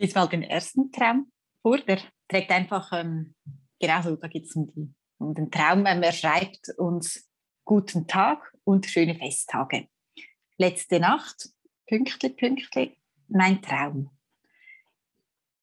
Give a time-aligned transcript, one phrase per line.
[0.00, 1.78] Diesmal den ersten Traum vor.
[1.78, 3.34] Der trägt einfach, ähm,
[3.80, 5.86] genau so, da geht es um, um den Traum.
[5.86, 7.28] Ähm, er schreibt uns
[7.64, 9.88] guten Tag und schöne Festtage.
[10.56, 11.50] Letzte Nacht,
[11.86, 12.96] Pünktli, Pünktli,
[13.28, 14.10] mein Traum.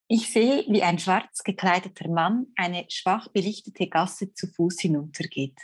[0.08, 5.58] Ich sehe, wie ein schwarz gekleideter Mann eine schwach belichtete Gasse zu Fuß hinuntergeht.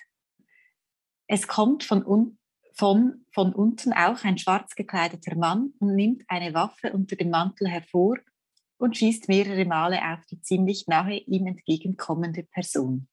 [1.27, 2.39] Es kommt von, un
[2.73, 7.67] von, von unten auch ein schwarz gekleideter Mann und nimmt eine Waffe unter dem Mantel
[7.67, 8.17] hervor
[8.81, 13.07] und schießt mehrere Male auf die ziemlich nahe ihm entgegenkommende Person.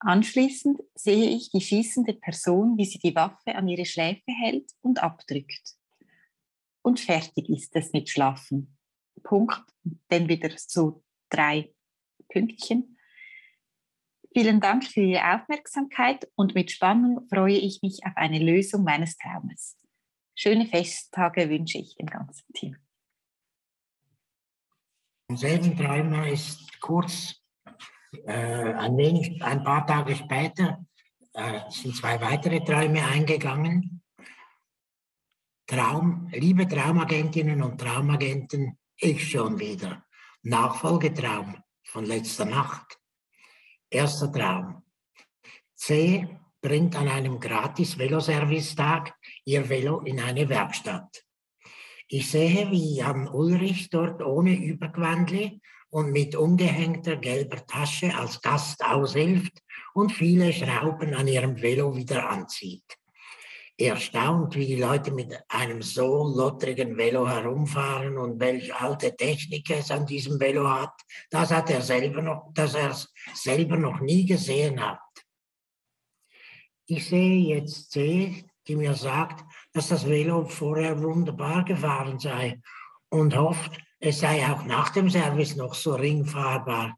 [0.00, 5.02] Anschließend sehe ich die schießende Person, wie sie die Waffe an ihre Schläfe hält und
[5.02, 5.76] abdrückt.
[6.82, 8.76] Und fertig ist es mit Schlafen.
[9.22, 9.64] Punkt.
[10.08, 11.74] Dann wieder so drei
[12.28, 12.98] Pünktchen.
[14.34, 19.16] Vielen Dank für Ihre Aufmerksamkeit und mit Spannung freue ich mich auf eine Lösung meines
[19.16, 19.78] Traumes.
[20.34, 22.76] Schöne Festtage wünsche ich dem ganzen Team.
[25.30, 27.34] Am selben Träumer ist kurz,
[28.24, 30.86] äh, ein wenig, ein paar Tage später,
[31.34, 34.02] äh, sind zwei weitere Träume eingegangen.
[35.66, 40.02] Traum, liebe Traumagentinnen und Traumagenten, ich schon wieder.
[40.44, 42.98] Nachfolgetraum von letzter Nacht.
[43.90, 44.82] Erster Traum.
[45.74, 46.26] C
[46.62, 49.14] bringt an einem gratis Veloservice-Tag
[49.44, 51.27] ihr Velo in eine Werkstatt.
[52.10, 55.60] Ich sehe, wie Jan Ulrich dort ohne Überquandli
[55.90, 62.30] und mit umgehängter gelber Tasche als Gast aushilft und viele Schrauben an ihrem Velo wieder
[62.30, 62.96] anzieht.
[63.76, 69.90] Erstaunt, wie die Leute mit einem so lottrigen Velo herumfahren und welche alte Technik es
[69.90, 70.94] an diesem Velo hat,
[71.28, 74.98] das hat er selber noch, dass er es selber noch nie gesehen hat.
[76.86, 82.60] Ich sehe jetzt C, die mir sagt, dass das Velo vorher wunderbar gefahren sei
[83.08, 86.96] und hofft, es sei auch nach dem Service noch so ringfahrbar.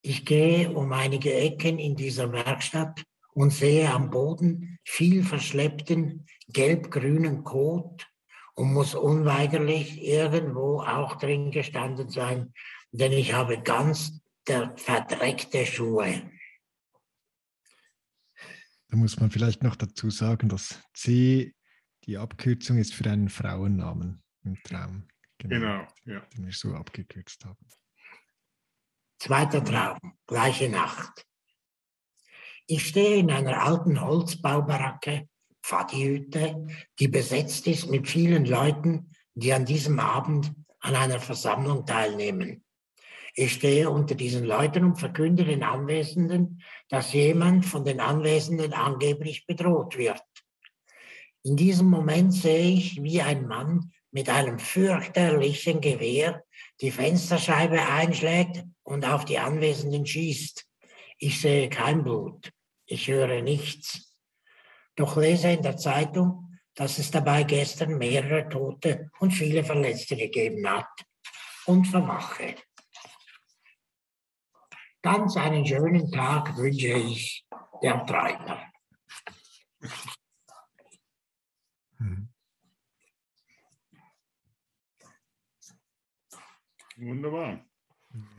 [0.00, 7.44] Ich gehe um einige Ecken in dieser Werkstatt und sehe am Boden viel verschleppten gelb-grünen
[7.44, 8.06] Kot
[8.54, 12.54] und muss unweigerlich irgendwo auch drin gestanden sein,
[12.92, 16.22] denn ich habe ganz verdreckte Schuhe.
[18.96, 21.54] Da muss man vielleicht noch dazu sagen, dass C
[22.04, 25.06] die Abkürzung ist für einen Frauennamen im Traum.
[25.36, 26.20] Genau, ja.
[26.34, 27.68] Den wir so abgekürzt haben.
[29.18, 31.26] Zweiter Traum, gleiche Nacht.
[32.66, 35.28] Ich stehe in einer alten Holzbaubaracke,
[35.62, 36.66] Pfadihütte,
[36.98, 42.64] die besetzt ist mit vielen Leuten, die an diesem Abend an einer Versammlung teilnehmen.
[43.38, 49.44] Ich stehe unter diesen Leuten und verkünde den Anwesenden, dass jemand von den Anwesenden angeblich
[49.46, 50.22] bedroht wird.
[51.42, 56.44] In diesem Moment sehe ich, wie ein Mann mit einem fürchterlichen Gewehr
[56.80, 60.64] die Fensterscheibe einschlägt und auf die Anwesenden schießt.
[61.18, 62.50] Ich sehe kein Blut,
[62.86, 64.16] ich höre nichts.
[64.94, 70.66] Doch lese in der Zeitung, dass es dabei gestern mehrere Tote und viele Verletzte gegeben
[70.66, 70.88] hat.
[71.66, 72.54] Und vermache.
[75.06, 77.46] Ganz einen schönen Tag wünsche ich
[77.80, 78.04] der.
[82.00, 82.28] Mhm.
[86.96, 87.64] Wunderbar.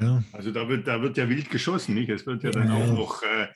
[0.01, 0.21] Ja.
[0.33, 2.09] Also da wird, da wird ja wild geschossen, nicht?
[2.09, 2.75] Es wird ja dann ja.
[2.75, 3.47] auch noch, äh,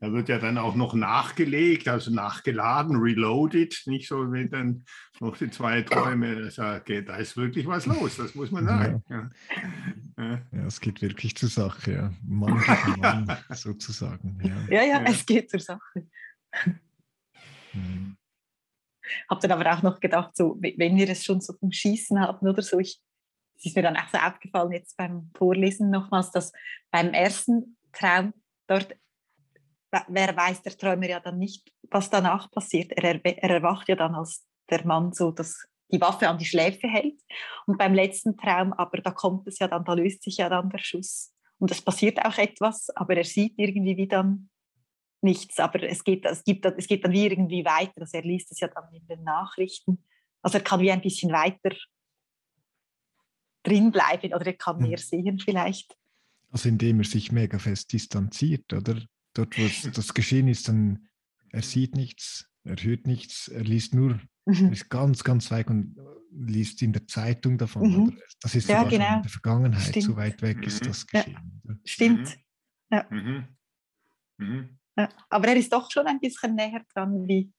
[0.00, 4.84] da wird ja dann auch noch nachgelegt, also nachgeladen, reloaded, nicht so wie dann
[5.20, 6.36] noch die zwei Träume.
[6.36, 9.02] Also, da ist wirklich was los, das muss man sagen.
[9.08, 9.30] Ja,
[10.16, 10.40] ja.
[10.52, 12.12] ja es geht wirklich zur Sache, ja.
[12.22, 14.38] Mann gegen Mann sozusagen.
[14.70, 14.82] Ja.
[14.82, 16.06] ja, es geht zur Sache.
[17.72, 18.16] Mhm.
[19.28, 22.46] Habe dann aber auch noch gedacht, so, wenn wir es schon so vom Schießen haben
[22.46, 23.00] oder so, ich
[23.58, 26.52] es ist mir dann auch so aufgefallen, jetzt beim Vorlesen nochmals, dass
[26.90, 28.32] beim ersten Traum
[28.68, 28.96] dort,
[29.90, 32.92] wer weiß der Träumer ja dann nicht, was danach passiert.
[32.92, 36.88] Er, er erwacht ja dann als der Mann so, dass die Waffe an die Schläfe
[36.88, 37.20] hält.
[37.66, 40.70] Und beim letzten Traum, aber da kommt es ja dann, da löst sich ja dann
[40.70, 41.32] der Schuss.
[41.58, 44.50] Und es passiert auch etwas, aber er sieht irgendwie wie dann
[45.22, 45.58] nichts.
[45.58, 48.00] Aber es geht, es, gibt, es geht dann wie irgendwie weiter.
[48.00, 50.04] Also er liest es ja dann in den Nachrichten.
[50.42, 51.74] Also er kann wie ein bisschen weiter
[53.64, 55.04] drin bleiben oder er kann mehr hm.
[55.04, 55.96] sehen vielleicht.
[56.50, 59.02] Also indem er sich mega fest distanziert, oder?
[59.38, 61.06] Dort, wo das Geschehen ist, dann
[61.50, 64.66] er sieht nichts, er hört nichts, er liest nur, mhm.
[64.66, 65.96] er ist ganz, ganz weit und
[66.32, 67.88] liest in der Zeitung davon.
[67.88, 68.18] Mhm.
[68.40, 69.16] Das ist ja, genau.
[69.18, 70.04] in der Vergangenheit, Stimmt.
[70.06, 71.60] so weit weg ist das Geschehen.
[71.62, 71.74] Ja.
[71.84, 72.36] Stimmt.
[72.90, 73.06] Ja.
[73.10, 73.44] Mhm.
[74.38, 74.78] Mhm.
[74.96, 75.08] ja.
[75.30, 77.52] Aber er ist doch schon ein bisschen näher dran wie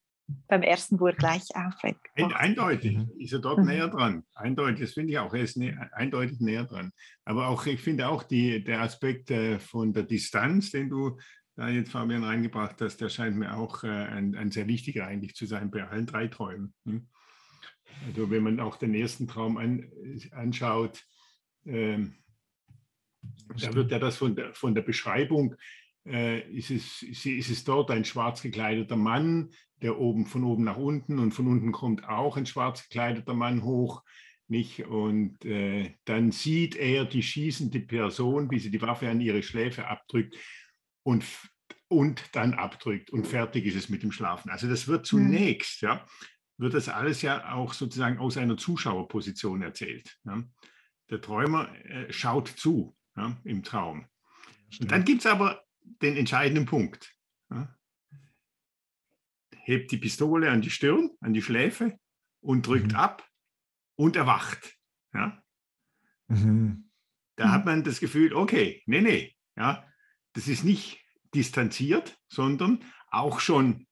[0.48, 2.06] beim ersten, wo er gleich aufweckt.
[2.16, 3.68] Eindeutig ist er dort mhm.
[3.68, 4.24] näher dran.
[4.36, 5.34] Eindeutig, das finde ich auch.
[5.34, 6.92] Er ist nä eindeutig näher dran.
[7.24, 11.18] Aber auch, ich finde auch die, der Aspekt äh, von der Distanz, den du
[11.60, 15.36] da jetzt, Fabian, reingebracht hast, der scheint mir auch äh, ein, ein, sehr wichtiger eigentlich
[15.36, 16.74] zu sein bei allen drei Träumen.
[16.86, 17.08] Hm?
[18.08, 19.92] Also wenn man auch den ersten Traum an,
[20.32, 21.06] anschaut,
[21.66, 22.16] ähm,
[23.62, 25.56] da wird ja das von der, von der Beschreibung
[26.06, 29.50] äh, ist, es, ist es dort ein schwarz gekleideter Mann,
[29.82, 33.64] der oben von oben nach unten und von unten kommt auch ein schwarz gekleideter Mann
[33.64, 34.04] hoch.
[34.48, 34.86] Nicht?
[34.88, 39.88] Und äh, dann sieht er die schießende Person, wie sie die Waffe an ihre Schläfe
[39.88, 40.38] abdrückt
[41.10, 41.26] und,
[41.88, 44.50] und dann abdrückt und fertig ist es mit dem Schlafen.
[44.50, 45.06] Also das wird mhm.
[45.06, 46.06] zunächst, ja,
[46.58, 50.18] wird das alles ja auch sozusagen aus einer Zuschauerposition erzählt.
[50.24, 50.44] Ja.
[51.10, 54.06] Der Träumer äh, schaut zu ja, im Traum.
[54.80, 57.16] Und dann gibt es aber den entscheidenden Punkt.
[57.50, 57.76] Ja
[59.70, 62.00] hebt die Pistole an die Stirn, an die Schläfe
[62.42, 62.98] und drückt mhm.
[62.98, 63.30] ab
[63.96, 64.76] und erwacht.
[65.14, 65.42] Ja?
[66.28, 66.90] Mhm.
[67.36, 69.88] Da hat man das Gefühl, okay, nee, nee, ja,
[70.34, 71.00] das ist nicht
[71.34, 73.88] distanziert, sondern auch schon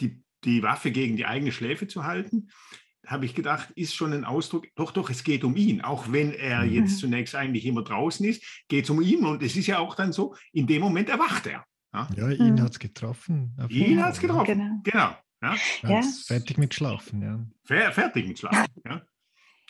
[0.00, 2.48] die, die Waffe gegen die eigene Schläfe zu halten,
[3.06, 5.80] habe ich gedacht, ist schon ein Ausdruck, doch, doch, es geht um ihn.
[5.80, 6.72] Auch wenn er mhm.
[6.72, 9.24] jetzt zunächst eigentlich immer draußen ist, geht es um ihn.
[9.24, 11.64] Und es ist ja auch dann so, in dem Moment erwacht er.
[11.92, 12.62] Ja, ja ihn mhm.
[12.62, 13.56] hat es getroffen.
[13.68, 14.80] Ihn hat es getroffen, genau.
[14.84, 15.16] genau.
[15.42, 15.56] Ja?
[15.82, 16.02] ja.
[16.26, 17.90] Fertig mit Schlafen, ja.
[17.92, 19.02] fertig mit Schlafen, ja.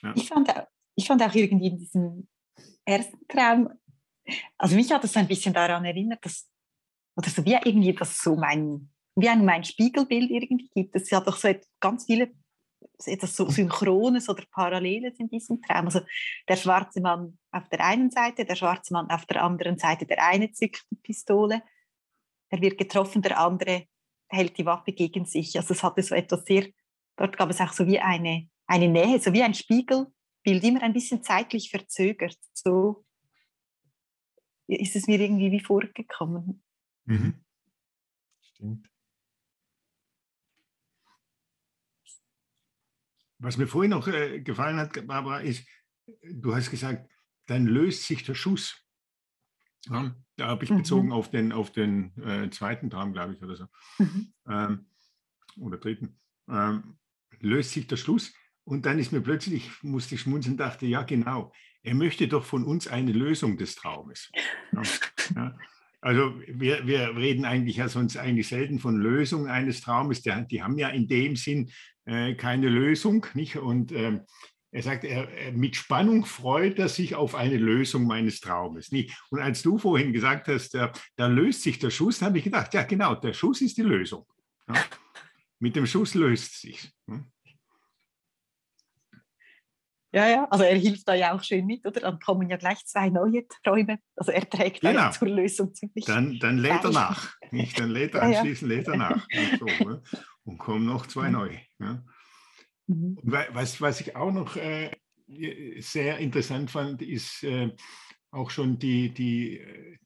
[0.02, 0.12] ja.
[0.16, 0.52] Ich, fand,
[0.96, 2.28] ich fand auch irgendwie in diesem
[2.84, 3.68] ersten Traum,
[4.58, 6.48] also mich hat es ein bisschen daran erinnert, dass,
[7.16, 10.96] oder so wie irgendwie das so mein, wie ein mein Spiegelbild irgendwie gibt.
[10.96, 12.32] Es hat doch so ganz viele
[13.06, 15.86] etwas so Synchrones oder Paralleles in diesem Traum.
[15.86, 16.00] Also
[16.48, 20.24] der schwarze Mann auf der einen Seite, der schwarze Mann auf der anderen Seite, der
[20.24, 21.62] eine zückt die Pistole,
[22.50, 23.86] er wird getroffen, der andere
[24.28, 25.56] hält die Waffe gegen sich.
[25.56, 26.66] Also es hatte so etwas sehr,
[27.16, 30.92] dort gab es auch so wie eine, eine Nähe, so wie ein Spiegelbild, immer ein
[30.92, 32.38] bisschen zeitlich verzögert.
[32.52, 33.04] So
[34.78, 36.62] ist es mir irgendwie wie vorgekommen.
[37.04, 37.34] Mhm.
[38.40, 38.90] Stimmt.
[43.38, 45.66] Was mir vorhin noch äh, gefallen hat, Barbara, ist,
[46.22, 47.10] du hast gesagt,
[47.46, 48.86] dann löst sich der Schuss.
[49.86, 51.12] Ja, da habe ich bezogen mhm.
[51.12, 53.66] auf den, auf den äh, zweiten Traum, glaube ich, oder so.
[53.98, 54.34] Mhm.
[54.46, 54.86] Ähm,
[55.58, 56.20] oder dritten.
[56.48, 56.98] Ähm,
[57.40, 58.34] löst sich der Schluss.
[58.64, 62.64] Und dann ist mir plötzlich, musste ich schmunzeln, dachte, ja, genau, er möchte doch von
[62.64, 64.30] uns eine Lösung des Traumes.
[65.36, 65.56] Ja.
[66.00, 70.22] Also wir, wir reden eigentlich ja sonst eigentlich selten von Lösung eines Traumes.
[70.22, 71.70] Die, die haben ja in dem Sinn
[72.04, 73.26] äh, keine Lösung.
[73.34, 73.56] Nicht?
[73.58, 74.22] Und ähm,
[74.72, 78.90] er sagt, er, mit Spannung freut er sich auf eine Lösung meines Traumes.
[79.30, 82.72] Und als du vorhin gesagt hast, da, da löst sich der Schuss, habe ich gedacht,
[82.72, 84.26] ja genau, der Schuss ist die Lösung.
[84.68, 84.82] Ja.
[85.58, 86.92] Mit dem Schuss löst es sich.
[90.12, 92.00] Ja, ja, also er hilft da ja auch schön mit, oder?
[92.00, 94.00] Dann kommen ja gleich zwei neue Träume.
[94.16, 95.10] Also er trägt genau.
[95.12, 96.04] zur Lösung ziemlich.
[96.04, 97.36] Dann, dann lädt er nach.
[97.52, 97.78] Nicht?
[97.78, 98.82] Dann lädt er anschließend ja, ja.
[98.82, 99.26] lädt er nach.
[99.36, 100.02] Und, so, ne?
[100.44, 101.60] und kommen noch zwei neue.
[101.78, 102.02] Ja.
[102.88, 103.18] Mhm.
[103.22, 104.90] Was, was ich auch noch äh,
[105.78, 107.70] sehr interessant fand, ist äh,
[108.32, 109.60] auch schon die, die,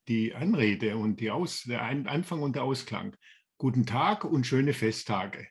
[0.06, 3.16] die Anrede und die Aus, der Anfang und der Ausklang.
[3.56, 5.46] Guten Tag und schöne Festtage.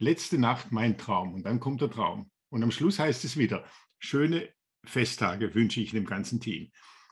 [0.00, 2.31] Letzte Nacht mein Traum und dann kommt der Traum.
[2.52, 3.64] Und am Schluss heißt es wieder,
[3.98, 4.52] schöne
[4.84, 6.70] Festtage wünsche ich dem ganzen Team.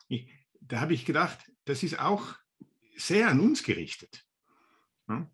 [0.08, 0.30] ich,
[0.60, 2.36] da habe ich gedacht, das ist auch
[2.94, 4.22] sehr an uns gerichtet.
[5.08, 5.30] Ja?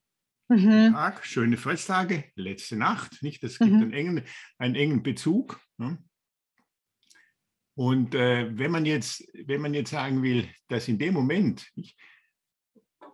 [0.48, 0.92] Mhm.
[0.92, 3.42] Tag, schöne Festtage, letzte Nacht, nicht?
[3.42, 3.82] Das gibt mhm.
[3.82, 4.22] einen, engen,
[4.58, 5.60] einen engen Bezug.
[5.78, 5.98] Ja?
[7.74, 11.98] Und äh, wenn, man jetzt, wenn man jetzt sagen will, dass in dem Moment, nicht,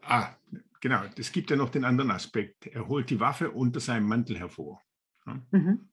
[0.03, 0.37] ah,
[0.83, 2.67] genau, es gibt ja noch den anderen Aspekt.
[2.67, 4.83] Er holt die Waffe unter seinem Mantel hervor.
[5.25, 5.43] Ja?
[5.53, 5.89] Mhm.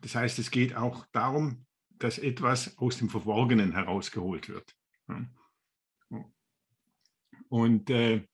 [0.00, 1.66] Das heißt, es geht auch darum,
[1.98, 4.76] dass etwas aus dem Verborgenen herausgeholt wird.
[7.48, 8.26] Und äh,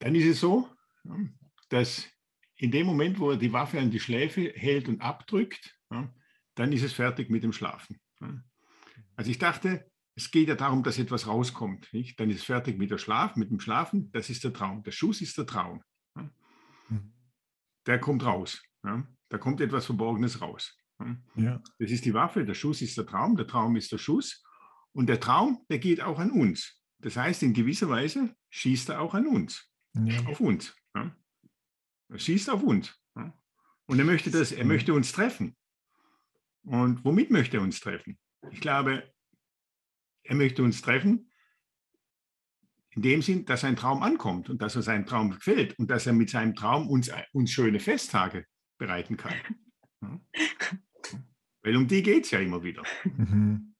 [0.00, 0.68] dann ist es so,
[1.68, 2.08] dass
[2.56, 5.78] in dem Moment, wo er die Waffe an die Schläfe hält und abdrückt,
[6.54, 8.00] dann ist es fertig mit dem Schlafen.
[9.16, 11.92] Also ich dachte, es geht ja darum, dass etwas rauskommt.
[11.92, 12.18] Nicht?
[12.20, 14.10] Dann ist es fertig mit, der Schlaf, mit dem Schlafen.
[14.12, 14.82] Das ist der Traum.
[14.82, 15.82] Der Schuss ist der Traum.
[16.88, 17.14] Mhm.
[17.86, 18.62] Der kommt raus.
[18.82, 20.76] Da kommt etwas Verborgenes raus.
[21.36, 21.62] Ja.
[21.78, 22.44] Das ist die Waffe.
[22.44, 23.36] Der Schuss ist der Traum.
[23.36, 24.44] Der Traum ist der Schuss.
[24.92, 26.82] Und der Traum, der geht auch an uns.
[26.98, 29.68] Das heißt, in gewisser Weise schießt er auch an uns.
[29.94, 30.24] Ja.
[30.26, 30.74] Auf uns.
[30.94, 32.94] Er schießt auf uns.
[33.86, 35.56] Und er möchte, das, er möchte uns treffen.
[36.62, 38.18] Und womit möchte er uns treffen?
[38.50, 39.12] Ich glaube,
[40.22, 41.30] er möchte uns treffen
[42.90, 46.06] in dem Sinn, dass sein Traum ankommt und dass er seinem Traum gefällt und dass
[46.06, 48.46] er mit seinem Traum uns, uns schöne Festtage
[48.82, 49.34] bereiten kann.
[50.02, 50.20] Ja.
[51.62, 52.82] Weil um die geht es ja immer wieder.
[53.04, 53.74] Mhm.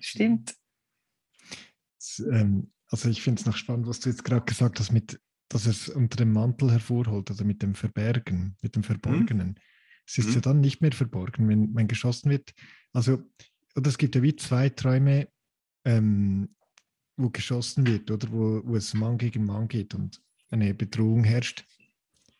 [0.00, 0.56] Stimmt.
[2.18, 5.66] Ähm, also ich finde es noch spannend, was du jetzt gerade gesagt hast, mit, dass
[5.66, 9.50] es unter dem Mantel hervorholt, also mit dem Verbergen, mit dem Verborgenen.
[9.50, 9.54] Mhm.
[10.04, 10.34] Es ist mhm.
[10.34, 12.52] ja dann nicht mehr verborgen, wenn, wenn geschossen wird.
[12.92, 13.22] Also,
[13.76, 15.28] oder es gibt ja wie zwei Träume,
[15.84, 16.56] ähm,
[17.16, 21.64] wo geschossen wird oder wo, wo es Mann gegen Mann geht und eine Bedrohung herrscht,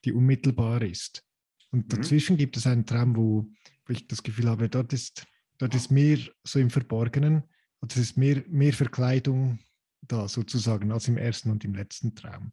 [0.04, 1.24] die unmittelbar ist.
[1.70, 1.96] Und mhm.
[1.96, 2.38] dazwischen mhm.
[2.38, 3.46] gibt es einen Traum, wo,
[3.86, 5.26] wo, ich das Gefühl habe, dort ist,
[5.58, 7.44] dort ist mehr so im Verborgenen,
[7.80, 9.58] und es ist mehr, mehr Verkleidung
[10.02, 12.52] da sozusagen als im ersten und im letzten Traum.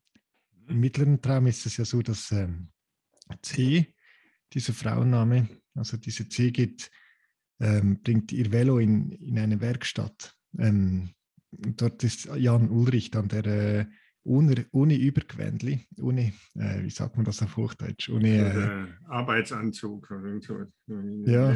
[0.67, 0.79] Im mhm.
[0.79, 2.69] mittleren Traum ist es ja so, dass ähm,
[3.41, 3.93] C,
[4.53, 6.89] dieser Frauenname, also diese C geht,
[7.59, 10.36] ähm, bringt ihr Velo in, in eine Werkstatt.
[10.57, 11.13] Ähm,
[11.51, 13.86] dort ist Jan Ulrich dann, der äh,
[14.27, 18.10] ohne, ohne Übergewändli, ohne, äh, wie sagt man das auf Hochdeutsch?
[18.10, 20.12] Ohne äh, Arbeitsanzug.
[20.12, 20.65] Oder so.
[21.25, 21.55] Ja.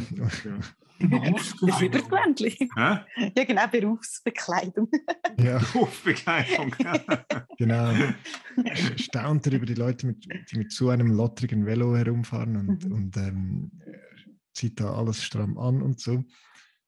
[0.99, 2.69] Übergewändli.
[2.77, 4.89] Ja, genau, Berufsbekleidung.
[5.37, 5.59] Ja.
[5.73, 6.73] Berufsbekleidung.
[7.57, 7.93] genau.
[8.95, 12.91] Staunt er über die Leute, mit, die mit so einem lottrigen Velo herumfahren und, mhm.
[12.91, 13.71] und ähm,
[14.53, 16.23] zieht da alles stramm an und so.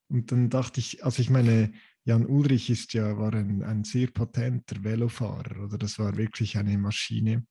[0.07, 1.73] Und dann dachte ich, also ich meine,
[2.05, 5.77] Jan Ulrich ist ja, war ein, ein sehr potenter Velofahrer, oder?
[5.77, 7.45] Das war wirklich eine Maschine.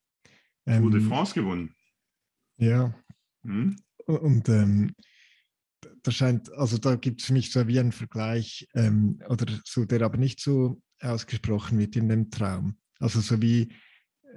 [0.66, 1.74] Ähm, Tour de France gewonnen.
[2.58, 2.94] Ja.
[3.44, 3.76] Hm?
[4.06, 4.94] Und ähm,
[6.02, 9.84] da scheint, also da gibt es für mich so wie einen Vergleich, ähm, oder so,
[9.84, 12.76] der aber nicht so ausgesprochen wird in dem Traum.
[12.98, 13.72] Also so wie,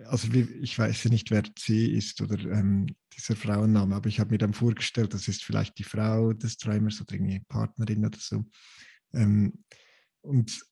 [0.06, 4.20] also wie, ich weiß ja nicht, wer C ist oder ähm, dieser Frauenname, aber ich
[4.20, 8.18] habe mir dann vorgestellt, das ist vielleicht die Frau des Träumers oder eine Partnerin oder
[8.20, 8.46] so.
[9.14, 9.54] Ähm,
[10.26, 10.66] und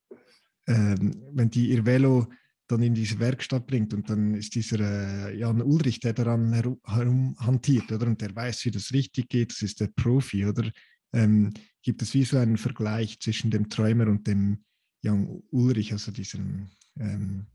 [0.68, 2.28] ähm, wenn die ihr Velo
[2.68, 6.80] dann in diese Werkstatt bringt und dann ist dieser äh, Jan Ulrich, der daran herum,
[6.86, 8.08] herum, hantiert, oder?
[8.08, 10.70] Und der weiß, wie das richtig geht, das ist der Profi, oder?
[11.14, 14.64] Ähm, gibt es wie so einen Vergleich zwischen dem Träumer und dem
[15.02, 17.48] Jan Ulrich, also diesem ähm,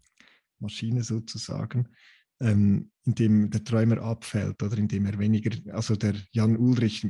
[0.61, 1.88] Maschine sozusagen,
[2.40, 7.09] ähm, in dem der Träumer abfällt, oder indem er weniger, also der Jan Ulrich,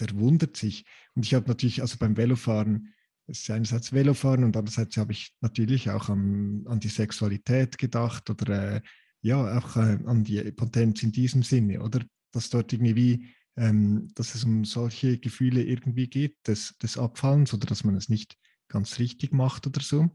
[0.00, 0.84] der wundert sich.
[1.14, 2.92] Und ich habe natürlich, also beim Velofahren,
[3.30, 8.28] es ist einerseits Velofahren und andererseits habe ich natürlich auch an, an die Sexualität gedacht
[8.28, 8.80] oder äh,
[9.22, 12.00] ja, auch äh, an die Potenz in diesem Sinne, oder?
[12.32, 17.66] Dass dort irgendwie, ähm, dass es um solche Gefühle irgendwie geht, des, des Abfallens oder
[17.66, 18.36] dass man es nicht
[18.68, 20.08] ganz richtig macht oder so.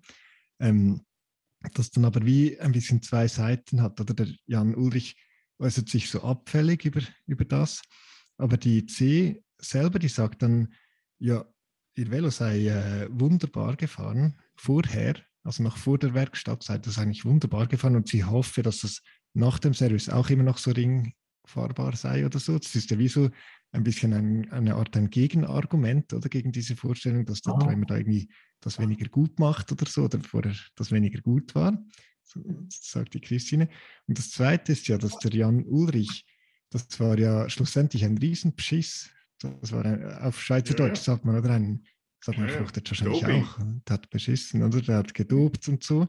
[0.60, 1.02] Ähm,
[1.74, 4.14] das dann aber wie ein bisschen zwei Seiten hat, oder?
[4.14, 5.16] Der Jan Ulrich
[5.60, 7.82] äußert sich so abfällig über, über das,
[8.38, 10.74] aber die C selber, die sagt dann,
[11.18, 11.46] ja,
[11.96, 17.26] ihr Velo sei äh, wunderbar gefahren, vorher, also noch vor der Werkstatt, sei das eigentlich
[17.26, 19.02] wunderbar gefahren und sie hoffe, dass das
[19.34, 22.58] nach dem Service auch immer noch so ringfahrbar sei oder so.
[22.58, 23.30] Das ist ja wie so
[23.72, 27.60] ein bisschen ein, eine Art ein Gegenargument oder gegen diese Vorstellung, dass der oh.
[27.60, 28.30] Träumer da irgendwie
[28.62, 31.78] das weniger gut macht oder so, oder vorher das weniger gut war.
[32.24, 33.70] So, sagt die Christine.
[34.08, 36.26] Und das Zweite ist ja, dass der Jan Ulrich,
[36.72, 41.04] das war ja schlussendlich ein Riesenbeschiss das war ein, auf Schweizerdeutsch, ja.
[41.04, 41.86] sagt man, oder ein,
[42.24, 43.44] sagt man, ja, fruchtet wahrscheinlich Doping.
[43.44, 43.58] auch.
[43.88, 44.82] Der hat beschissen, oder?
[44.82, 46.08] Der hat gedopt und so.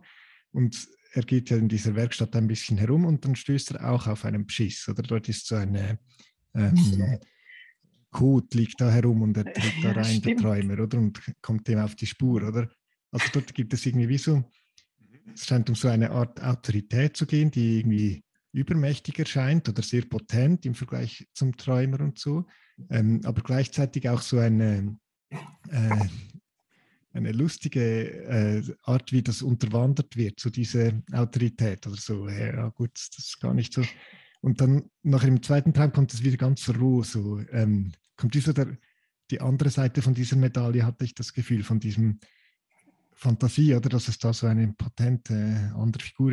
[0.52, 4.06] Und er geht ja in dieser Werkstatt ein bisschen herum und dann stößt er auch
[4.06, 5.02] auf einen Beschiss, oder?
[5.02, 5.98] Dort ist so eine
[6.54, 7.18] ähm,
[8.10, 10.36] Kot liegt da herum und er tritt da rein, der.
[10.36, 10.98] Träumer, oder?
[10.98, 12.68] Und kommt dem auf die Spur, oder?
[13.10, 14.44] Also dort gibt es irgendwie wie so,
[15.34, 18.22] es scheint um so eine Art Autorität zu gehen, die irgendwie
[18.56, 22.46] übermächtig erscheint oder sehr potent im Vergleich zum Träumer und so,
[22.90, 24.98] ähm, aber gleichzeitig auch so eine,
[25.68, 26.06] äh,
[27.12, 32.28] eine lustige äh, Art, wie das unterwandert wird, so diese Autorität oder so.
[32.28, 33.82] Ja, gut, das ist gar nicht so.
[34.40, 38.54] Und dann nachher im zweiten Traum kommt es wieder ganz roh, so ähm, kommt dieser
[38.54, 38.78] der,
[39.30, 42.20] die andere Seite von dieser Medaille, hatte ich das Gefühl, von diesem
[43.12, 46.32] Fantasie, oder dass es da so eine potente andere Figur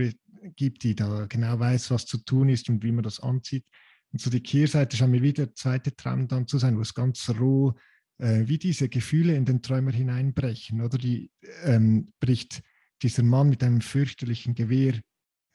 [0.55, 3.65] gibt, die da genau weiß, was zu tun ist und wie man das anzieht.
[4.11, 6.93] Und so die Kehrseite scheint mir wieder der zweite Traum dann zu sein, wo es
[6.93, 7.73] ganz roh,
[8.19, 11.31] äh, wie diese Gefühle in den Träumer hineinbrechen, oder die
[11.63, 12.61] ähm, bricht
[13.01, 14.99] dieser Mann mit einem fürchterlichen Gewehr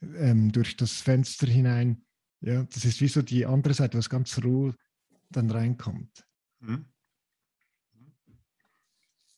[0.01, 2.05] ähm, durch das Fenster hinein.
[2.41, 4.73] Ja, das ist wie so die andere Seite, was ganz roh
[5.29, 6.25] dann reinkommt.
[6.61, 6.85] Hm?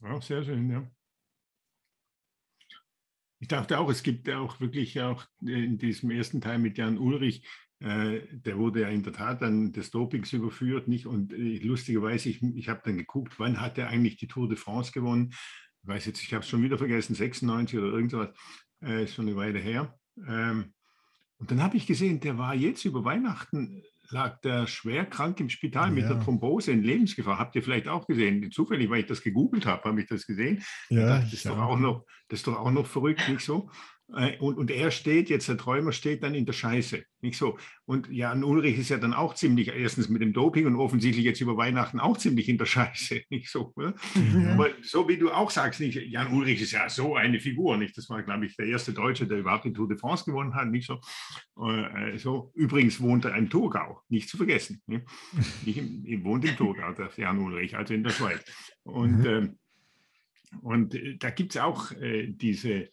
[0.01, 0.89] Ja, sehr schön, ja.
[3.41, 7.00] Ich dachte auch, es gibt ja auch wirklich auch in diesem ersten Teil mit Jan
[7.00, 7.43] Ulrich,
[7.79, 11.07] äh, der wurde ja in der Tat dann des Dopings überführt, nicht?
[11.07, 14.57] Und äh, lustigerweise, ich, ich habe dann geguckt, wann hat er eigentlich die Tour de
[14.57, 15.33] France gewonnen?
[15.81, 18.29] Ich weiß jetzt, ich habe es schon wieder vergessen, 96 oder irgendwas,
[18.83, 19.98] äh, ist schon eine Weile her.
[20.27, 20.74] Ähm,
[21.39, 25.49] und dann habe ich gesehen, der war jetzt über Weihnachten, lag der schwer krank im
[25.49, 26.23] Spital mit der Ja.
[26.23, 27.39] Thrombose in Lebensgefahr.
[27.39, 28.51] Habt ihr vielleicht auch gesehen?
[28.51, 30.63] Zufällig, weil ich das gegoogelt habe, habe ich das gesehen.
[30.89, 33.69] Ja, dachte, das, ist doch auch noch, das ist doch auch noch verrückt, nicht so?
[34.15, 37.57] Äh, Und, und er steht jetzt, der Träumer steht dann in der Scheiße, nicht so?
[37.85, 41.39] Und Jan Ulrich ist ja dann auch ziemlich, erstens mit dem Doping und offensichtlich jetzt
[41.41, 43.71] über Weihnachten auch ziemlich in der Scheiße, nicht so?
[43.75, 43.93] Oder?
[44.15, 44.47] Mhm.
[44.47, 47.97] Aber so wie du auch sagst, nicht, Jan Ulrich ist ja so eine Figur, nicht?
[47.97, 50.67] Das war, glaube ich, der erste Deutsche, der überhaupt die Tour de France gewonnen hat,
[50.67, 50.99] nicht so?
[51.65, 52.51] Äh, so.
[52.55, 54.81] Übrigens wohnt er im Thurgau, nicht zu vergessen.
[55.65, 58.43] Nicht, im, wohnt im Thurgau, der Jan Ulrich, also in der Schweiz.
[58.83, 59.25] Und, Mhm.
[59.25, 59.59] ähm,
[60.61, 62.89] und äh, da gibt es auch äh, diese,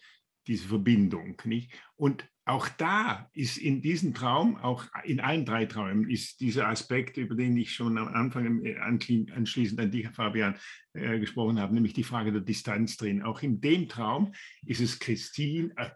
[0.49, 1.41] diese Verbindung.
[1.45, 1.73] Nicht?
[1.97, 7.19] Und auch da ist in diesem Traum, auch in allen drei Träumen, ist dieser Aspekt,
[7.19, 10.57] über den ich schon am Anfang äh, anschli- anschließend an dich, Fabian,
[10.95, 13.23] äh, gesprochen habe, nämlich die Frage der Distanz drin.
[13.23, 14.33] Auch in dem Traum
[14.65, 15.91] ist es Christine, äh,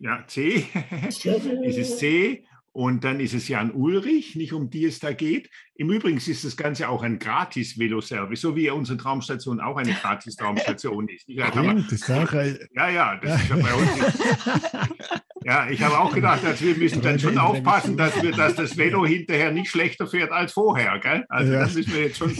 [0.00, 0.66] ja, C,
[1.08, 5.50] ist es C und dann ist es Jan Ulrich, nicht um die es da geht.
[5.74, 11.08] Im Übrigen ist das Ganze auch ein Gratis-Veloservice, so wie unsere Traumstation auch eine Gratis-Traumstation
[11.08, 11.28] ist.
[11.28, 14.22] Ja, kann man- Stimmt, das ist auch ein, ja, ja, das ist ja bei uns.
[15.44, 18.76] Ja, ich habe auch gedacht, dass wir müssen dann schon aufpassen, dass, wir, dass das
[18.76, 21.00] Velo hinterher nicht schlechter fährt als vorher.
[21.00, 21.24] Gell?
[21.28, 21.66] Also Ja.
[21.66, 22.32] da müssen wir, jetzt schon,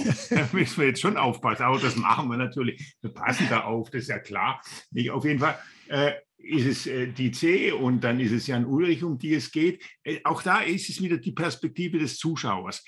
[0.52, 1.64] müssen wir jetzt schon aufpassen.
[1.64, 2.94] Aber das machen wir natürlich.
[3.00, 4.62] Wir passen da auf, das ist ja klar.
[4.92, 6.12] Nicht, auf jeden Fall äh,
[6.42, 9.84] ist es äh, die C und dann ist es Jan Ulrich, um die es geht.
[10.04, 12.84] Äh, auch da ist es wieder die Perspektive des Zuschauers.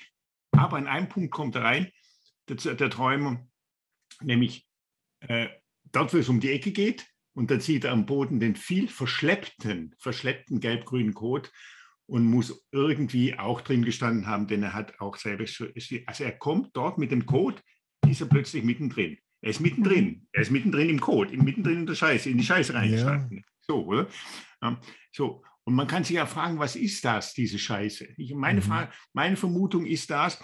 [0.51, 1.91] Aber an einem Punkt kommt rein,
[2.47, 3.45] der, der Träumer,
[4.21, 4.67] nämlich
[5.21, 5.47] äh,
[5.91, 8.87] dort, wo es um die Ecke geht, und dann sieht er am Boden den viel
[8.87, 11.49] verschleppten, verschleppten gelb-grünen Code
[12.07, 16.69] und muss irgendwie auch drin gestanden haben, denn er hat auch selber, also er kommt
[16.73, 17.61] dort mit dem Code,
[18.07, 19.17] ist er plötzlich mittendrin.
[19.41, 22.73] Er ist mittendrin, er ist mittendrin im Code, mittendrin in der Scheiße, in die Scheiße
[22.73, 23.43] reingestanden.
[23.61, 24.07] So, oder?
[24.61, 24.79] Ja,
[25.11, 25.43] so.
[25.63, 28.07] Und man kann sich ja fragen, was ist das, diese Scheiße?
[28.17, 28.65] Ich, meine, Mhm.
[28.65, 30.39] Frage, meine Vermutung ist das,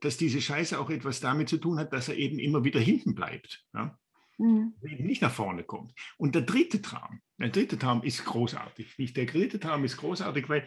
[0.00, 3.14] dass diese Scheiße auch etwas damit zu tun hat, dass er eben immer wieder hinten
[3.14, 3.64] bleibt.
[3.74, 3.98] Ja?
[4.40, 4.74] Mhm.
[4.82, 5.92] eben nicht nach vorne kommt.
[6.16, 8.98] Und der dritte Traum, der dritte Traum ist großartig.
[8.98, 10.66] Nicht der dritte Traum ist großartig, weil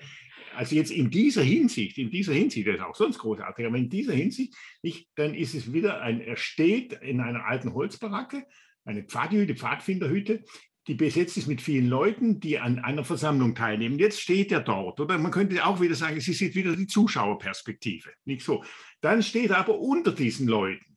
[0.55, 3.89] also jetzt in dieser Hinsicht, in dieser Hinsicht, der ist auch sonst großartig, aber in
[3.89, 8.45] dieser Hinsicht, nicht, dann ist es wieder ein, er steht in einer alten Holzbaracke,
[8.85, 10.43] eine Pfadhütte, Pfadfinderhütte,
[10.87, 13.97] die besetzt ist mit vielen Leuten, die an einer Versammlung teilnehmen.
[13.97, 14.99] Jetzt steht er dort.
[14.99, 18.11] Oder man könnte auch wieder sagen, sie sieht wieder die Zuschauerperspektive.
[18.25, 18.63] Nicht so.
[18.99, 20.92] Dann steht er aber unter diesen Leuten.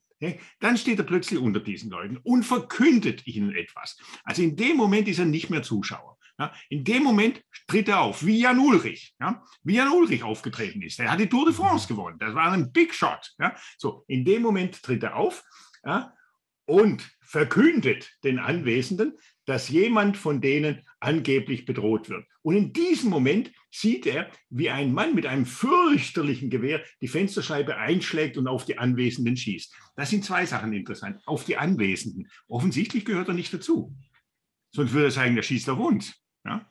[0.59, 3.97] Dann steht er plötzlich unter diesen Leuten und verkündet ihnen etwas.
[4.23, 6.17] Also in dem Moment ist er nicht mehr Zuschauer.
[6.69, 9.15] In dem Moment tritt er auf, wie Jan Ulrich,
[9.63, 10.99] wie Jan Ulrich aufgetreten ist.
[10.99, 12.19] Er hat die Tour de France gewonnen.
[12.19, 13.35] Das war ein Big Shot.
[13.77, 15.43] So, in dem Moment tritt er auf
[16.65, 22.25] und verkündet den Anwesenden, dass jemand von denen angeblich bedroht wird.
[22.41, 27.77] Und in diesem Moment sieht er, wie ein Mann mit einem fürchterlichen Gewehr die Fensterscheibe
[27.77, 29.73] einschlägt und auf die Anwesenden schießt.
[29.95, 31.21] Das sind zwei Sachen interessant.
[31.25, 32.29] Auf die Anwesenden.
[32.47, 33.95] Offensichtlich gehört er nicht dazu.
[34.71, 36.15] Sonst würde er sagen, er schießt auf uns.
[36.45, 36.69] Ja?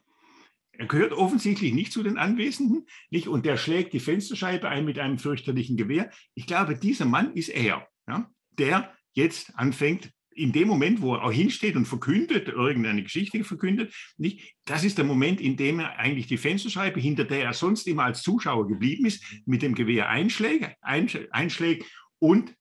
[0.72, 3.28] Er gehört offensichtlich nicht zu den Anwesenden, nicht?
[3.28, 6.10] Und der schlägt die Fensterscheibe ein mit einem fürchterlichen Gewehr.
[6.34, 8.30] Ich glaube, dieser Mann ist er, ja?
[8.50, 13.94] der jetzt anfängt, in dem Moment, wo er auch hinsteht und verkündet, irgendeine Geschichte verkündet,
[14.18, 14.54] nicht?
[14.66, 18.04] das ist der Moment, in dem er eigentlich die Fensterscheibe, hinter der er sonst immer
[18.04, 21.86] als Zuschauer geblieben ist, mit dem Gewehr einschlägt, einsch- einschlägt
[22.18, 22.54] und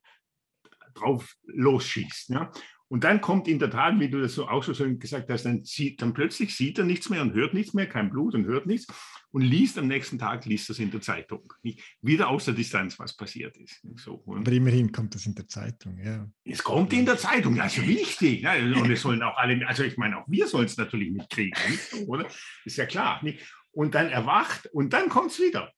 [0.93, 2.29] drauf losschießt.
[2.29, 2.51] Ja?
[2.87, 5.43] Und dann kommt in der Tat, wie du das so auch schon schön gesagt hast,
[5.43, 8.45] dann, sieht, dann plötzlich sieht er nichts mehr und hört nichts mehr, kein Blut und
[8.45, 8.85] hört nichts
[9.31, 11.51] und liest am nächsten Tag, liest das in der Zeitung.
[11.63, 11.81] Nicht?
[12.01, 13.81] Wieder aus der Distanz, was passiert ist.
[13.95, 16.29] So, Aber immerhin kommt das in der Zeitung, ja.
[16.43, 18.43] Es kommt in der Zeitung, also wichtig.
[18.43, 21.59] Ja, und es sollen auch alle, also ich meine, auch wir sollen es natürlich mitkriegen,
[21.69, 22.07] nicht?
[22.07, 22.27] oder?
[22.65, 23.19] Ist ja klar.
[23.23, 23.39] Nicht?
[23.71, 25.73] Und dann erwacht und dann kommt es wieder.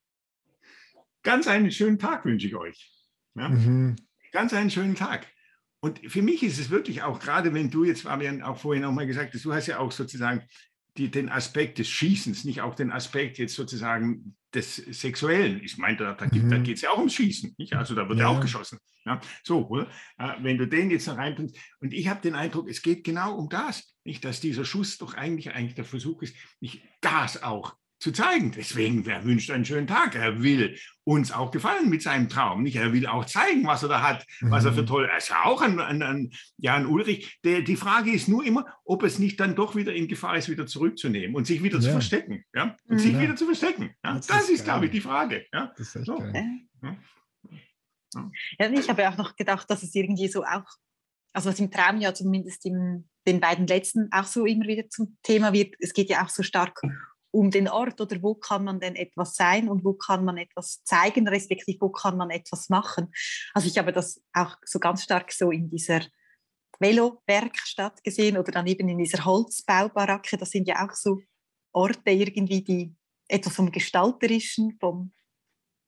[1.24, 2.92] Ganz einen schönen Tag wünsche ich euch.
[3.36, 3.50] Ja?
[3.50, 3.96] Mhm.
[4.32, 5.26] Ganz einen schönen Tag.
[5.80, 8.92] Und für mich ist es wirklich auch, gerade wenn du jetzt, Fabian, auch vorhin auch
[8.92, 10.44] mal gesagt hast, du hast ja auch sozusagen
[10.98, 15.62] die, den Aspekt des Schießens, nicht auch den Aspekt jetzt sozusagen des Sexuellen.
[15.64, 16.64] Ich meine, da, da, mhm.
[16.64, 17.74] geht es ja auch ums Schießen, nicht?
[17.74, 18.80] also da wird ja, ja auch geschossen.
[19.06, 19.90] Ja, so, oder?
[20.42, 23.48] wenn du den jetzt noch reinbringst, und ich habe den Eindruck, es geht genau um
[23.48, 28.12] das, nicht, dass dieser Schuss doch eigentlich, eigentlich der Versuch ist, nicht das auch zu
[28.12, 28.52] zeigen.
[28.52, 30.16] Deswegen, wer wünscht einen schönen Tag?
[30.16, 32.64] Er will uns auch gefallen mit seinem Traum.
[32.64, 32.76] Nicht?
[32.76, 34.88] Er will auch zeigen, was er da hat, was er für mhm.
[34.88, 35.06] toll.
[35.06, 37.40] Er ist ja auch ein, ein, ein, ja, ein Ulrich.
[37.44, 40.50] Der, die Frage ist nur immer, ob es nicht dann doch wieder in Gefahr ist,
[40.50, 41.82] wieder zurückzunehmen und sich wieder ja.
[41.82, 42.44] zu verstecken.
[42.54, 42.76] Ja?
[42.88, 43.00] Und mhm.
[43.00, 43.96] sich wieder zu verstecken.
[44.04, 44.16] Ja?
[44.16, 45.46] Das, das, ist, glaube ich, die Frage.
[45.52, 45.74] Ja?
[45.76, 46.20] Das ist so.
[46.20, 46.96] ja.
[48.72, 50.66] ich habe auch noch gedacht, dass es irgendwie so auch,
[51.34, 55.18] also was im Traum ja zumindest in den beiden letzten auch so immer wieder zum
[55.24, 56.80] Thema wird, es geht ja auch so stark
[57.32, 60.84] um den Ort oder wo kann man denn etwas sein und wo kann man etwas
[60.84, 63.12] zeigen, respektive wo kann man etwas machen.
[63.54, 66.02] Also ich habe das auch so ganz stark so in dieser
[66.80, 70.38] Velo-Werkstatt gesehen oder dann eben in dieser Holzbaubaracke.
[70.38, 71.20] Das sind ja auch so
[71.74, 72.96] Orte irgendwie, die
[73.28, 75.14] etwas vom Gestalterischen, vom,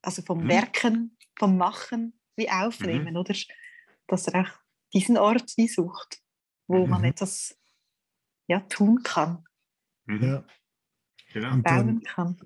[0.01, 0.49] also vom mhm.
[0.49, 3.19] Werken, vom Machen wie aufnehmen, mhm.
[3.19, 3.35] oder?
[4.07, 4.51] Dass er auch
[4.93, 6.21] diesen Ort wie sucht,
[6.67, 6.89] wo mhm.
[6.89, 7.57] man etwas
[8.47, 9.43] ja, tun kann.
[10.05, 10.43] Mhm.
[11.33, 11.99] Ja genau.
[12.03, 12.37] kann.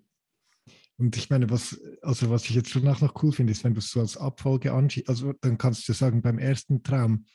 [0.97, 3.73] Und ich meine, was, also was ich jetzt schon auch noch cool finde, ist, wenn
[3.73, 7.25] du es so als Abfolge anschiebst, also dann kannst du sagen, beim ersten Traum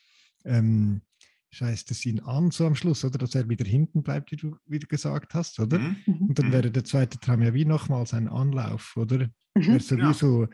[0.44, 1.02] ähm,
[1.50, 4.56] scheißt es ihn an, so am Schluss, oder dass er wieder hinten bleibt, wie du
[4.66, 5.78] wieder gesagt hast, oder?
[5.78, 6.28] Mhm.
[6.28, 6.52] Und dann mhm.
[6.52, 9.28] wäre der zweite Traum ja wie nochmals ein Anlauf, oder?
[9.54, 9.70] Mhm.
[9.70, 10.08] Er so ja.
[10.08, 10.46] wie so,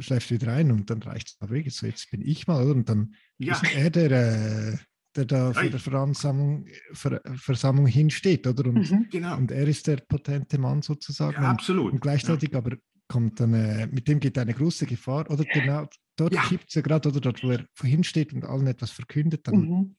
[0.00, 2.74] schläft wieder ein und dann reicht es wirklich so, jetzt bin ich mal, oder?
[2.74, 3.54] Und dann ja.
[3.54, 4.76] ist er der, äh,
[5.16, 8.68] der da vor der Versammlung, Ver, Versammlung hinsteht, oder?
[8.68, 9.06] Und, mhm.
[9.10, 9.36] genau.
[9.36, 11.42] und er ist der potente Mann sozusagen.
[11.42, 11.92] Ja, absolut.
[11.92, 12.58] Und gleichzeitig ja.
[12.58, 12.76] aber
[13.08, 13.50] kommt dann,
[13.90, 16.42] mit dem geht eine große Gefahr, oder genau, dort ja.
[16.42, 19.56] kippt es ja gerade, oder dort, wo er vorhin steht und allen etwas verkündet, dann
[19.56, 19.96] mhm.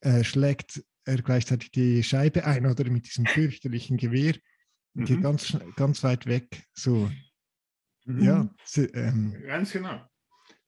[0.00, 4.34] äh, schlägt er gleichzeitig die Scheibe ein, oder mit diesem fürchterlichen Gewehr,
[4.94, 5.04] mhm.
[5.04, 7.10] geht ganz, ganz weit weg, so.
[8.04, 8.22] Mhm.
[8.22, 10.00] Ja, so, ähm, ganz genau.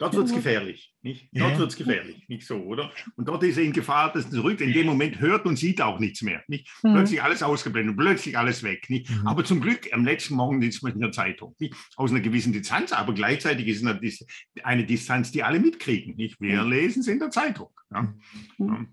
[0.05, 0.95] Dort wird es gefährlich.
[1.01, 1.29] Nicht?
[1.33, 1.59] Dort ja.
[1.59, 2.91] wird es gefährlich, nicht so, oder?
[3.17, 4.61] Und dort ist er in Gefahr, dass er zurück.
[4.61, 6.43] In dem Moment hört und sieht auch nichts mehr.
[6.47, 6.69] Nicht?
[6.83, 6.95] Mhm.
[6.95, 8.89] Plötzlich alles ausgeblendet, plötzlich alles weg.
[8.91, 9.11] Nicht?
[9.11, 9.27] Mhm.
[9.27, 11.55] Aber zum Glück, am letzten Morgen ist man in der Zeitung.
[11.59, 11.75] Nicht?
[11.97, 14.27] Aus einer gewissen Distanz, aber gleichzeitig ist es
[14.63, 16.17] eine Distanz, die alle mitkriegen.
[16.17, 16.41] Nicht?
[16.41, 16.71] Wir mhm.
[16.71, 17.71] lesen es in der Zeitung.
[17.91, 18.03] Ja?
[18.03, 18.69] Mhm.
[18.69, 18.87] Ja.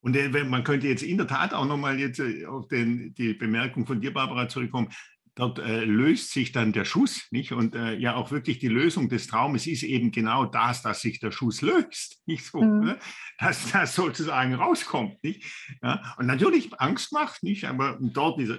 [0.00, 3.34] Und äh, man könnte jetzt in der Tat auch nochmal jetzt äh, auf den, die
[3.34, 4.88] Bemerkung von dir, Barbara, zurückkommen
[5.36, 7.52] dort äh, löst sich dann der Schuss, nicht?
[7.52, 11.20] Und äh, ja, auch wirklich die Lösung des Traumes ist eben genau das, dass sich
[11.20, 12.84] der Schuss löst, nicht so, mhm.
[12.84, 12.98] ne?
[13.38, 15.44] dass das sozusagen rauskommt, nicht?
[15.82, 16.14] Ja?
[16.18, 17.66] Und natürlich Angst macht, nicht?
[17.66, 18.50] Aber dort ist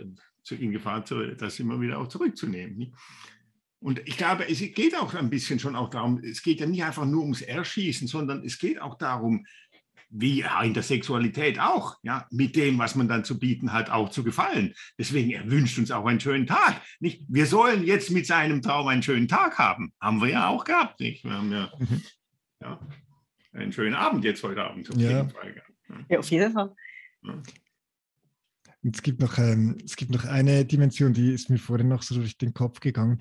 [0.51, 1.03] in Gefahr,
[1.37, 2.77] das immer wieder auch zurückzunehmen.
[2.77, 2.93] Nicht?
[3.79, 6.83] Und ich glaube, es geht auch ein bisschen schon auch darum, es geht ja nicht
[6.83, 9.45] einfach nur ums Erschießen, sondern es geht auch darum,
[10.10, 14.10] wie in der Sexualität auch, ja, mit dem, was man dann zu bieten hat, auch
[14.10, 14.74] zu gefallen.
[14.98, 16.82] Deswegen, er wünscht uns auch einen schönen Tag.
[17.00, 17.26] Nicht?
[17.28, 19.91] Wir sollen jetzt mit seinem Traum einen schönen Tag haben.
[20.00, 21.00] Haben wir ja auch gehabt.
[21.00, 21.24] Nicht?
[21.24, 22.02] Wir haben ja, mhm.
[22.62, 22.80] ja
[23.54, 24.89] einen schönen Abend jetzt heute Abend.
[24.89, 25.10] Auf ja.
[25.10, 25.72] jeden Fall gehabt.
[26.10, 26.76] Ja, auf jeden Fall.
[27.24, 27.41] Ja.
[28.84, 32.15] Es gibt, noch, ähm, es gibt noch eine Dimension, die ist mir vorhin noch so
[32.15, 33.20] durch den Kopf gegangen.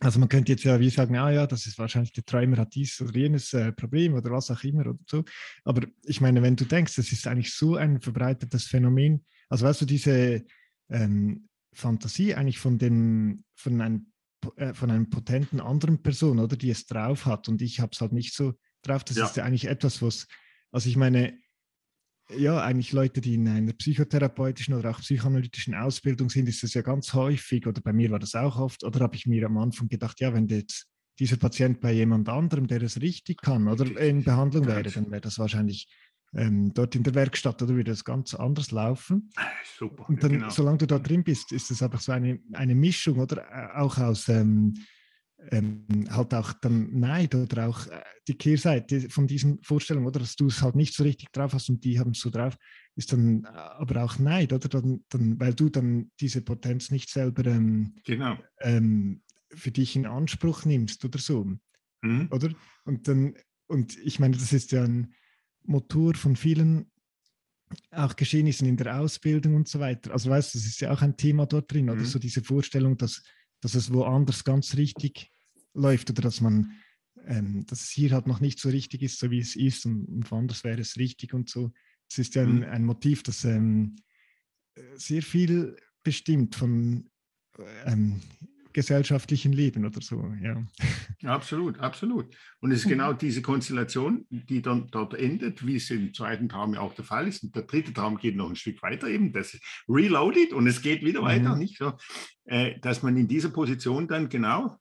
[0.00, 2.74] Also man könnte jetzt ja wie sagen, ah ja, das ist wahrscheinlich der Träumer hat
[2.74, 5.24] dies oder jenes äh, Problem oder was auch immer oder so.
[5.64, 9.82] Aber ich meine, wenn du denkst, das ist eigentlich so ein verbreitetes Phänomen, also weißt
[9.82, 10.44] du, diese
[10.90, 14.12] ähm, Fantasie eigentlich von, den, von, einem,
[14.56, 18.00] äh, von einem potenten anderen Person, oder die es drauf hat und ich habe es
[18.00, 19.24] halt nicht so drauf, das ja.
[19.24, 20.26] ist ja eigentlich etwas, was,
[20.72, 21.38] also ich meine,
[22.36, 26.82] ja, eigentlich Leute, die in einer psychotherapeutischen oder auch psychoanalytischen Ausbildung sind, ist das ja
[26.82, 29.88] ganz häufig, oder bei mir war das auch oft, oder habe ich mir am Anfang
[29.88, 30.86] gedacht, ja, wenn jetzt
[31.18, 35.20] dieser Patient bei jemand anderem, der es richtig kann, oder in Behandlung wäre, dann wäre
[35.20, 35.88] das wahrscheinlich
[36.34, 39.30] ähm, dort in der Werkstatt, oder würde das ganz anders laufen.
[39.78, 40.08] Super.
[40.08, 40.50] Und dann, genau.
[40.50, 43.98] solange du da drin bist, ist es einfach so eine, eine Mischung, oder äh, auch
[43.98, 44.74] aus ähm,
[45.50, 50.36] ähm, halt auch dann Neid oder auch äh, die Kehrseite von diesen Vorstellungen, oder dass
[50.36, 52.56] du es halt nicht so richtig drauf hast und die haben es so drauf,
[52.96, 54.68] ist dann äh, aber auch Neid, oder?
[54.68, 58.38] Dann, dann, weil du dann diese Potenz nicht selber ähm, genau.
[58.60, 59.22] ähm,
[59.54, 61.44] für dich in Anspruch nimmst oder so.
[62.02, 62.28] mhm.
[62.30, 62.50] oder?
[62.84, 63.34] Und dann,
[63.68, 65.14] und ich meine, das ist ja ein
[65.64, 66.90] Motor von vielen
[67.90, 70.12] auch Geschehnissen in der Ausbildung und so weiter.
[70.12, 71.92] Also weißt du, das ist ja auch ein Thema dort drin, mhm.
[71.92, 73.22] oder so diese Vorstellung, dass,
[73.60, 75.30] dass es woanders ganz richtig
[75.74, 76.72] läuft oder dass man,
[77.26, 80.06] ähm, dass es hier halt noch nicht so richtig ist, so wie es ist und,
[80.06, 81.72] und woanders wäre es richtig und so.
[82.08, 82.64] Es ist ja ein, mhm.
[82.64, 83.96] ein Motiv, das ähm,
[84.94, 87.10] sehr viel bestimmt von
[87.84, 88.20] ähm,
[88.76, 90.22] gesellschaftlichen Leben oder so.
[90.42, 90.62] Ja.
[91.24, 92.36] Absolut, absolut.
[92.60, 96.74] Und es ist genau diese Konstellation, die dann dort endet, wie es im zweiten Traum
[96.74, 97.42] ja auch der Fall ist.
[97.42, 100.82] Und der dritte Traum geht noch ein Stück weiter eben, das ist reloaded und es
[100.82, 101.58] geht wieder weiter, mhm.
[101.58, 101.94] nicht so,
[102.44, 104.76] äh, dass man in dieser Position dann genau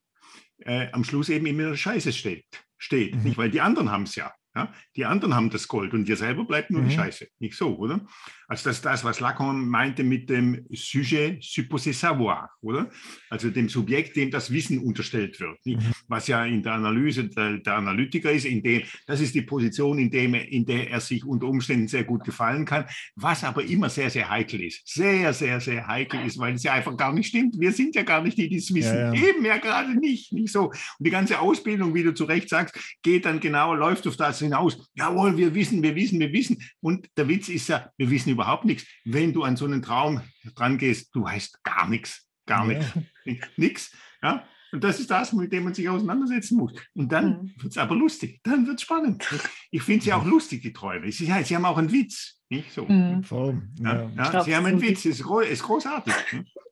[0.57, 2.45] äh, am Schluss eben immer in der Scheiße steht,
[2.77, 3.23] steht mhm.
[3.23, 3.37] nicht?
[3.37, 4.33] weil die anderen haben es ja.
[4.55, 4.73] Ja?
[4.95, 6.89] Die anderen haben das Gold und dir selber bleibt nur mhm.
[6.89, 7.27] die Scheiße.
[7.39, 8.05] Nicht so, oder?
[8.47, 12.89] Also das ist das, was Lacan meinte mit dem Sujet supposé savoir, oder?
[13.29, 15.57] Also dem Subjekt, dem das Wissen unterstellt wird.
[15.65, 15.91] Mhm.
[16.07, 19.97] Was ja in der Analyse der, der, Analytiker ist, in dem, das ist die Position,
[19.97, 23.89] in, dem, in der er sich unter Umständen sehr gut gefallen kann, was aber immer
[23.89, 24.87] sehr, sehr heikel ist.
[24.87, 27.59] Sehr, sehr, sehr heikel ist, weil es ja einfach gar nicht stimmt.
[27.59, 28.95] Wir sind ja gar nicht die, die es wissen.
[28.95, 29.27] Ja, ja.
[29.27, 30.31] Eben ja gerade nicht.
[30.31, 30.67] Nicht so.
[30.67, 34.44] Und die ganze Ausbildung, wie du zu Recht sagst, geht dann genau, läuft auf das
[34.45, 34.89] hinaus.
[34.95, 36.61] Jawohl, wir wissen, wir wissen, wir wissen.
[36.81, 38.85] Und der Witz ist ja, wir wissen überhaupt nichts.
[39.03, 40.21] Wenn du an so einen Traum
[40.55, 42.79] dran gehst, du weißt gar nichts, gar ja.
[43.25, 43.91] nichts, nichts.
[44.21, 44.45] Ja?
[44.71, 46.73] Und das ist das, mit dem man sich auseinandersetzen muss.
[46.93, 47.53] Und dann mhm.
[47.57, 49.25] wird es aber lustig, dann wird es spannend.
[49.71, 51.11] Ich finde sie auch lustig, die Träume.
[51.11, 52.85] Sie, ja, sie haben auch einen Witz, nicht so.
[52.85, 53.23] Mhm.
[53.23, 54.09] Voll, ja.
[54.15, 56.13] Ja, sie haben einen Witz, ist, groß, ist großartig.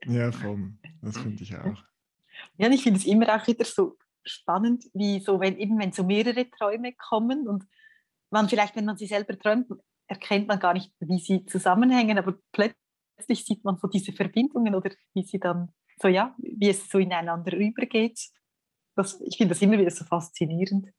[0.07, 0.73] Ja, voll.
[1.01, 1.81] Das finde ich auch.
[2.57, 6.03] Ja, ich finde es immer auch wieder so spannend, wie so, wenn eben wenn so
[6.03, 7.65] mehrere Träume kommen und
[8.29, 9.67] man vielleicht, wenn man sie selber träumt,
[10.07, 14.91] erkennt man gar nicht, wie sie zusammenhängen, aber plötzlich sieht man so diese Verbindungen oder
[15.13, 18.19] wie sie dann so, ja, wie es so ineinander übergeht.
[18.95, 20.89] Das, ich finde das immer wieder so faszinierend,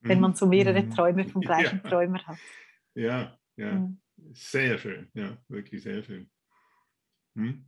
[0.00, 0.22] wenn mhm.
[0.22, 0.90] man so mehrere mhm.
[0.90, 1.90] Träume vom gleichen ja.
[1.90, 2.38] Träumer hat.
[2.94, 4.00] Ja, ja, mhm.
[4.32, 6.30] sehr schön, ja, wirklich sehr schön.
[7.34, 7.66] Hm?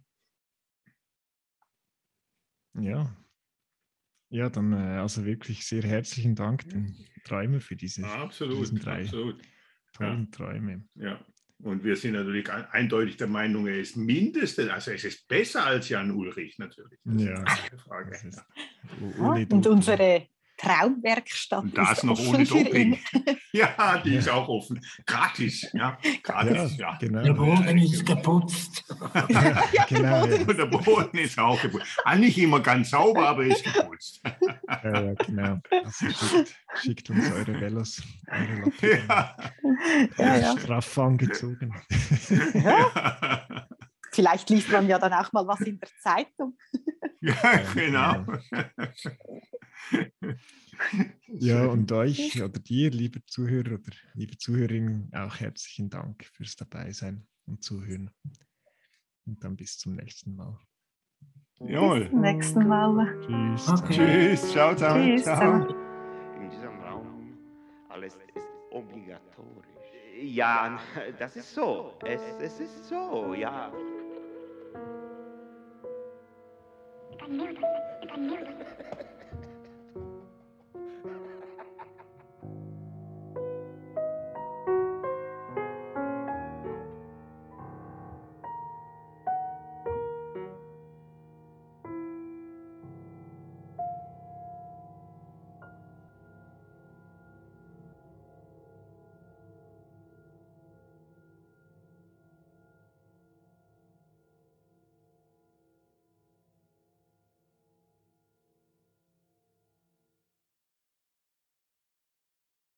[2.75, 3.15] Ja.
[4.33, 9.03] Ja, dann äh, also wirklich sehr herzlichen Dank den Träumer für diese absolut, diesen drei
[9.03, 9.43] absolut.
[9.93, 10.37] tollen ja.
[10.39, 10.85] Träume.
[10.95, 11.21] Ja,
[11.59, 15.91] und wir sind natürlich eindeutig der Meinung, er ist mindestens, also es ist besser als
[15.91, 16.99] Jan Ulrich natürlich.
[17.05, 17.43] Das ja.
[17.43, 18.11] Ist Frage.
[18.11, 18.43] Ist,
[19.01, 19.47] ja.
[19.51, 20.29] Und unsere
[20.63, 21.65] Traumwerkstatt.
[21.65, 22.99] Und das noch ohne Doping.
[23.53, 24.81] ja, die ist auch offen.
[25.07, 25.69] Gratis.
[25.73, 26.77] Ja, gratis.
[26.77, 27.23] Ja, genau.
[27.23, 28.85] Der Boden ist geputzt.
[29.29, 30.25] ja, genau.
[30.25, 31.87] Und der Boden ist auch geputzt.
[32.05, 34.21] Ah, nicht immer ganz sauber, aber ist geputzt.
[34.85, 35.59] ja, genau.
[35.85, 39.37] Also schickt, schickt uns eure Velos, eure ja.
[40.17, 40.59] ja, ja.
[40.59, 41.75] straff angezogen.
[42.55, 43.67] ja.
[44.13, 46.57] Vielleicht liest man ja dann auch mal was in der Zeitung.
[47.21, 47.35] ja,
[47.75, 48.27] genau.
[51.29, 57.27] Ja, und euch oder dir, liebe Zuhörer oder liebe Zuhörerinnen, auch herzlichen Dank fürs Dabeisein
[57.47, 58.11] und Zuhören.
[59.25, 60.59] Und dann bis zum nächsten Mal.
[61.61, 62.01] Jawohl.
[62.01, 63.21] Bis zum nächsten Mal.
[63.21, 63.69] Tschüss.
[63.69, 63.95] Okay.
[63.95, 64.51] Tschüss.
[64.51, 64.97] Ciao, ciao.
[64.97, 65.23] Tschüss.
[65.23, 65.69] ciao.
[66.41, 67.39] In diesem Raum
[67.89, 69.67] alles ist obligatorisch.
[70.21, 70.79] Ja,
[71.19, 71.99] das ist so.
[72.05, 73.73] Es, es ist so, ja.
[77.19, 77.57] Daniel,
[78.09, 78.62] Daniel.